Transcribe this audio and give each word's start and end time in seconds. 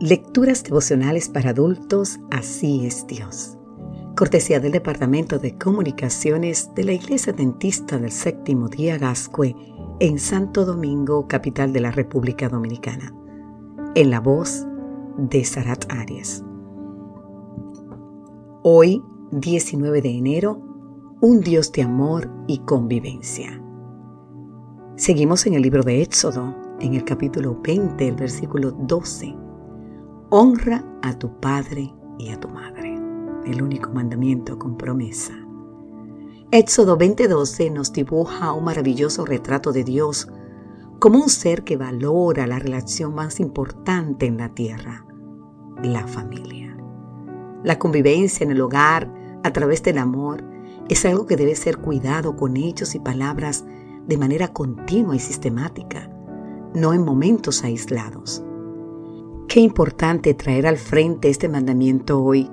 Lecturas 0.00 0.64
devocionales 0.64 1.28
para 1.28 1.50
adultos, 1.50 2.20
así 2.30 2.86
es 2.86 3.06
Dios. 3.06 3.58
Cortesía 4.16 4.58
del 4.58 4.72
Departamento 4.72 5.38
de 5.38 5.58
Comunicaciones 5.58 6.74
de 6.74 6.84
la 6.84 6.92
Iglesia 6.92 7.34
Dentista 7.34 7.98
del 7.98 8.10
Séptimo 8.10 8.68
Día 8.68 8.96
Gascue 8.96 9.54
en 9.98 10.18
Santo 10.18 10.64
Domingo, 10.64 11.28
capital 11.28 11.74
de 11.74 11.80
la 11.80 11.90
República 11.90 12.48
Dominicana. 12.48 13.14
En 13.94 14.08
la 14.08 14.20
voz 14.20 14.66
de 15.18 15.44
Sarat 15.44 15.84
Arias. 15.92 16.42
Hoy, 18.62 19.02
19 19.32 20.00
de 20.00 20.16
enero, 20.16 20.62
un 21.20 21.42
Dios 21.42 21.72
de 21.72 21.82
amor 21.82 22.30
y 22.46 22.60
convivencia. 22.60 23.62
Seguimos 24.96 25.44
en 25.44 25.52
el 25.52 25.60
libro 25.60 25.82
de 25.82 26.00
Éxodo, 26.00 26.56
en 26.80 26.94
el 26.94 27.04
capítulo 27.04 27.60
20, 27.62 28.08
el 28.08 28.14
versículo 28.14 28.70
12 28.70 29.49
Honra 30.32 30.84
a 31.02 31.12
tu 31.18 31.40
padre 31.40 31.92
y 32.16 32.28
a 32.30 32.38
tu 32.38 32.46
madre. 32.46 32.94
El 33.46 33.60
único 33.62 33.90
mandamiento 33.90 34.60
con 34.60 34.76
promesa. 34.76 35.32
Éxodo 36.52 36.96
20:12 36.96 37.68
nos 37.72 37.92
dibuja 37.92 38.52
un 38.52 38.62
maravilloso 38.62 39.24
retrato 39.24 39.72
de 39.72 39.82
Dios 39.82 40.28
como 41.00 41.18
un 41.18 41.30
ser 41.30 41.64
que 41.64 41.76
valora 41.76 42.46
la 42.46 42.60
relación 42.60 43.12
más 43.12 43.40
importante 43.40 44.26
en 44.26 44.36
la 44.36 44.50
tierra, 44.50 45.04
la 45.82 46.06
familia. 46.06 46.76
La 47.64 47.80
convivencia 47.80 48.44
en 48.44 48.52
el 48.52 48.60
hogar 48.60 49.12
a 49.42 49.52
través 49.52 49.82
del 49.82 49.98
amor 49.98 50.44
es 50.88 51.04
algo 51.06 51.26
que 51.26 51.36
debe 51.36 51.56
ser 51.56 51.78
cuidado 51.78 52.36
con 52.36 52.56
hechos 52.56 52.94
y 52.94 53.00
palabras 53.00 53.64
de 54.06 54.16
manera 54.16 54.52
continua 54.52 55.16
y 55.16 55.18
sistemática, 55.18 56.08
no 56.72 56.94
en 56.94 57.04
momentos 57.04 57.64
aislados. 57.64 58.44
Qué 59.50 59.58
importante 59.58 60.32
traer 60.34 60.64
al 60.64 60.76
frente 60.76 61.28
este 61.28 61.48
mandamiento 61.48 62.22
hoy, 62.22 62.48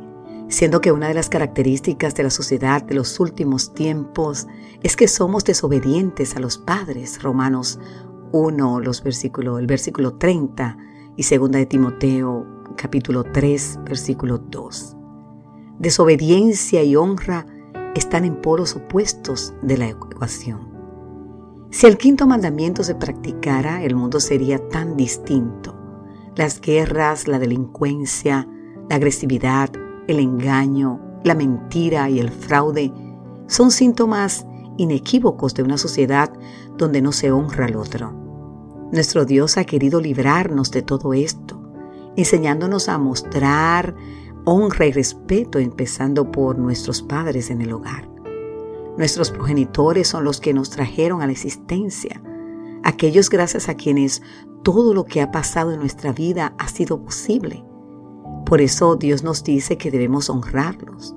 siendo 0.47 0.81
que 0.81 0.91
una 0.91 1.07
de 1.07 1.13
las 1.13 1.29
características 1.29 2.15
de 2.15 2.23
la 2.23 2.31
sociedad 2.31 2.81
de 2.81 2.95
los 2.95 3.19
últimos 3.19 3.75
tiempos 3.75 4.47
es 4.81 4.95
que 4.95 5.07
somos 5.07 5.43
desobedientes 5.43 6.35
a 6.35 6.39
los 6.39 6.57
padres. 6.57 7.21
Romanos 7.21 7.79
1, 8.31 8.79
los 8.79 9.03
versículos, 9.03 9.59
el 9.59 9.67
versículo 9.67 10.15
30 10.15 10.75
y 11.15 11.21
segunda 11.21 11.59
de 11.59 11.67
Timoteo 11.67 12.47
capítulo 12.75 13.25
3, 13.25 13.81
versículo 13.85 14.39
2. 14.39 14.97
Desobediencia 15.77 16.81
y 16.81 16.95
honra 16.95 17.45
están 17.93 18.25
en 18.25 18.41
polos 18.41 18.75
opuestos 18.75 19.53
de 19.61 19.77
la 19.77 19.87
ecuación. 19.87 20.71
Si 21.69 21.85
el 21.85 21.99
quinto 21.99 22.25
mandamiento 22.25 22.81
se 22.81 22.95
practicara, 22.95 23.83
el 23.83 23.95
mundo 23.95 24.19
sería 24.19 24.67
tan 24.69 24.97
distinto. 24.97 25.76
Las 26.37 26.61
guerras, 26.61 27.27
la 27.27 27.39
delincuencia, 27.39 28.47
la 28.87 28.97
agresividad, 28.97 29.71
el 30.07 30.19
engaño, 30.19 31.01
la 31.23 31.33
mentira 31.33 32.11
y 32.11 32.19
el 32.19 32.29
fraude 32.29 32.93
son 33.47 33.71
síntomas 33.71 34.45
inequívocos 34.77 35.55
de 35.55 35.63
una 35.63 35.79
sociedad 35.79 36.31
donde 36.77 37.01
no 37.01 37.11
se 37.11 37.31
honra 37.31 37.65
al 37.65 37.75
otro. 37.75 38.13
Nuestro 38.91 39.25
Dios 39.25 39.57
ha 39.57 39.63
querido 39.63 39.99
librarnos 39.99 40.69
de 40.69 40.83
todo 40.83 41.15
esto, 41.15 41.59
enseñándonos 42.15 42.87
a 42.87 42.99
mostrar 42.99 43.95
honra 44.45 44.85
y 44.85 44.91
respeto 44.91 45.57
empezando 45.57 46.31
por 46.31 46.59
nuestros 46.59 47.01
padres 47.01 47.49
en 47.49 47.63
el 47.63 47.73
hogar. 47.73 48.07
Nuestros 48.95 49.31
progenitores 49.31 50.07
son 50.07 50.23
los 50.23 50.39
que 50.39 50.53
nos 50.53 50.69
trajeron 50.69 51.23
a 51.23 51.25
la 51.25 51.31
existencia, 51.31 52.21
aquellos 52.87 53.29
gracias 53.29 53.67
a 53.67 53.75
quienes 53.75 54.21
todo 54.63 54.93
lo 54.93 55.03
que 55.03 55.21
ha 55.21 55.29
pasado 55.29 55.73
en 55.73 55.79
nuestra 55.79 56.13
vida 56.13 56.53
ha 56.57 56.69
sido 56.69 57.03
posible. 57.03 57.65
Por 58.45 58.61
eso 58.61 58.95
Dios 58.95 59.23
nos 59.23 59.43
dice 59.43 59.77
que 59.77 59.91
debemos 59.91 60.29
honrarlos. 60.29 61.13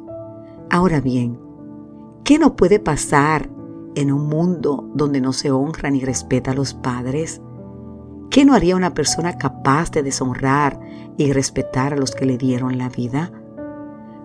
Ahora 0.69 1.00
bien, 1.00 1.39
¿qué 2.25 2.41
no 2.41 2.56
puede 2.56 2.81
pasar 2.81 3.49
en 3.94 4.11
un 4.11 4.27
mundo 4.27 4.91
donde 4.94 5.21
no 5.21 5.33
se 5.33 5.53
honra 5.53 5.91
ni 5.91 6.00
respeta 6.00 6.50
a 6.50 6.55
los 6.55 6.75
padres? 6.75 7.41
¿Qué 8.31 8.44
no 8.44 8.55
haría 8.55 8.75
una 8.75 8.93
persona 8.93 9.39
capaz 9.39 9.93
de 9.93 10.03
deshonrar 10.03 10.81
y 11.19 11.33
respetar 11.33 11.93
a 11.93 11.97
los 11.97 12.17
que 12.17 12.27
le 12.27 12.37
dieron 12.37 12.78
la 12.78 12.89
vida? 12.89 13.31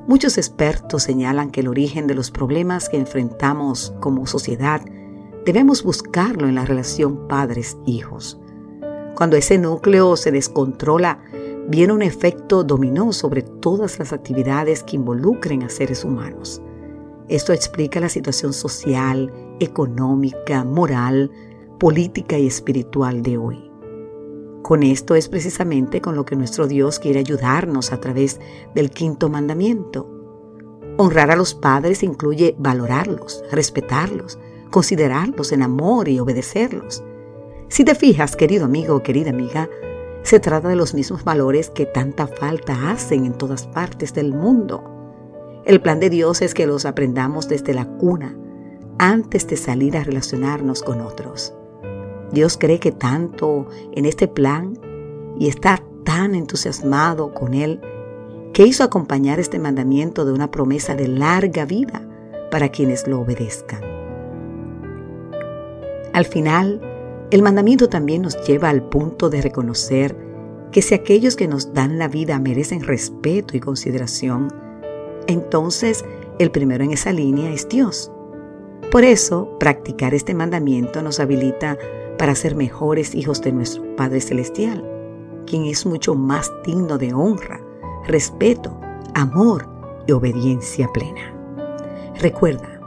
Muchos 0.07 0.39
expertos 0.39 1.03
señalan 1.03 1.51
que 1.51 1.61
el 1.61 1.67
origen 1.67 2.07
de 2.07 2.15
los 2.15 2.31
problemas 2.31 2.89
que 2.89 2.97
enfrentamos 2.97 3.93
como 3.99 4.25
sociedad 4.25 4.81
debemos 5.45 5.83
buscarlo 5.83 6.47
en 6.47 6.55
la 6.55 6.65
relación 6.65 7.27
padres-hijos. 7.27 8.39
Cuando 9.15 9.37
ese 9.37 9.57
núcleo 9.57 10.17
se 10.17 10.31
descontrola, 10.31 11.19
viene 11.69 11.93
un 11.93 12.01
efecto 12.01 12.63
dominó 12.63 13.13
sobre 13.13 13.43
todas 13.43 13.99
las 13.99 14.11
actividades 14.11 14.83
que 14.83 14.95
involucren 14.95 15.63
a 15.63 15.69
seres 15.69 16.03
humanos. 16.03 16.61
Esto 17.29 17.53
explica 17.53 17.99
la 17.99 18.09
situación 18.09 18.53
social, 18.53 19.31
económica, 19.59 20.63
moral, 20.63 21.31
política 21.79 22.37
y 22.37 22.47
espiritual 22.47 23.21
de 23.21 23.37
hoy. 23.37 23.71
Con 24.63 24.81
esto 24.81 25.13
es 25.13 25.29
precisamente 25.29 26.01
con 26.01 26.15
lo 26.15 26.25
que 26.25 26.35
nuestro 26.35 26.67
Dios 26.67 26.97
quiere 26.97 27.19
ayudarnos 27.19 27.91
a 27.93 27.99
través 27.99 28.39
del 28.73 28.89
quinto 28.89 29.29
mandamiento. 29.29 30.09
Honrar 30.97 31.29
a 31.29 31.35
los 31.35 31.53
padres 31.53 32.01
incluye 32.01 32.55
valorarlos, 32.57 33.43
respetarlos, 33.51 34.39
considerarlos 34.75 35.53
en 35.53 35.61
amor 35.61 36.09
y 36.09 36.19
obedecerlos. 36.19 37.01
Si 37.69 37.85
te 37.85 37.95
fijas, 37.95 38.35
querido 38.35 38.65
amigo 38.65 38.97
o 38.97 39.03
querida 39.03 39.29
amiga, 39.29 39.69
se 40.21 40.41
trata 40.41 40.67
de 40.67 40.75
los 40.75 40.93
mismos 40.93 41.23
valores 41.23 41.69
que 41.69 41.85
tanta 41.85 42.27
falta 42.27 42.91
hacen 42.91 43.23
en 43.23 43.37
todas 43.37 43.67
partes 43.67 44.13
del 44.13 44.33
mundo. 44.33 44.83
El 45.63 45.79
plan 45.79 46.01
de 46.01 46.09
Dios 46.09 46.41
es 46.41 46.53
que 46.53 46.67
los 46.67 46.83
aprendamos 46.85 47.47
desde 47.47 47.73
la 47.73 47.85
cuna, 47.85 48.37
antes 48.97 49.47
de 49.47 49.55
salir 49.55 49.95
a 49.95 50.03
relacionarnos 50.03 50.83
con 50.83 50.99
otros. 50.99 51.53
Dios 52.33 52.57
cree 52.57 52.81
que 52.81 52.91
tanto 52.91 53.67
en 53.93 54.03
este 54.03 54.27
plan 54.27 54.77
y 55.39 55.47
está 55.47 55.81
tan 56.03 56.35
entusiasmado 56.35 57.33
con 57.33 57.53
él 57.53 57.79
que 58.51 58.67
hizo 58.67 58.83
acompañar 58.83 59.39
este 59.39 59.57
mandamiento 59.57 60.25
de 60.25 60.33
una 60.33 60.51
promesa 60.51 60.95
de 60.95 61.07
larga 61.07 61.63
vida 61.63 62.05
para 62.51 62.67
quienes 62.67 63.07
lo 63.07 63.21
obedezcan. 63.21 63.94
Al 66.15 66.23
final, 66.23 66.79
el 67.29 67.41
mandamiento 67.41 67.89
también 67.89 68.21
nos 68.21 68.41
lleva 68.47 68.69
al 68.69 68.83
punto 68.83 69.29
de 69.29 69.41
reconocer 69.41 70.15
que 70.71 70.81
si 70.81 70.95
aquellos 70.95 71.35
que 71.35 71.49
nos 71.49 71.73
dan 71.73 71.99
la 71.99 72.07
vida 72.07 72.39
merecen 72.39 72.83
respeto 72.83 73.57
y 73.57 73.59
consideración, 73.59 74.47
entonces 75.27 76.05
el 76.39 76.51
primero 76.51 76.85
en 76.85 76.91
esa 76.91 77.11
línea 77.11 77.51
es 77.51 77.67
Dios. 77.67 78.13
Por 78.91 79.03
eso, 79.03 79.57
practicar 79.59 80.13
este 80.13 80.33
mandamiento 80.33 81.01
nos 81.01 81.19
habilita 81.19 81.77
para 82.17 82.33
ser 82.33 82.55
mejores 82.55 83.13
hijos 83.13 83.41
de 83.41 83.51
nuestro 83.51 83.83
Padre 83.97 84.21
Celestial, 84.21 84.89
quien 85.45 85.65
es 85.65 85.85
mucho 85.85 86.15
más 86.15 86.49
digno 86.65 86.97
de 86.97 87.13
honra, 87.13 87.59
respeto, 88.07 88.79
amor 89.15 89.67
y 90.07 90.13
obediencia 90.13 90.87
plena. 90.93 91.35
Recuerda, 92.21 92.79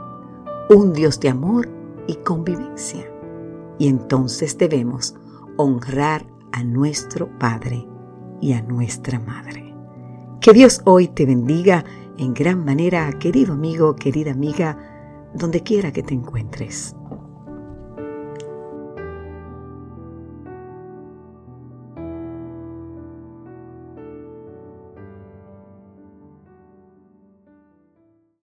un 0.71 0.93
Dios 0.93 1.19
de 1.19 1.29
amor 1.29 1.69
y 2.07 2.15
convivencia 2.15 3.05
y 3.79 3.87
entonces 3.87 4.57
debemos 4.57 5.15
honrar 5.57 6.27
a 6.51 6.63
nuestro 6.63 7.29
Padre 7.39 7.87
y 8.41 8.53
a 8.53 8.61
nuestra 8.61 9.19
Madre. 9.19 9.73
Que 10.41 10.53
Dios 10.53 10.81
hoy 10.85 11.07
te 11.07 11.25
bendiga 11.25 11.83
en 12.17 12.33
gran 12.33 12.63
manera, 12.63 13.11
querido 13.19 13.53
amigo, 13.53 13.95
querida 13.95 14.31
amiga, 14.31 14.77
donde 15.33 15.63
quiera 15.63 15.91
que 15.91 16.03
te 16.03 16.13
encuentres. 16.13 16.95